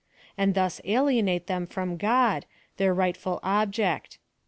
N 0.35 0.47
1 0.47 0.47
j5 0.49 0.49
and 0.49 0.55
thus 0.55 0.81
alienate 0.83 1.45
them 1.45 1.67
from 1.67 1.95
God, 1.95 2.47
their 2.77 2.91
rightful 2.91 3.39
ob 3.43 3.71
ject. 3.71 4.17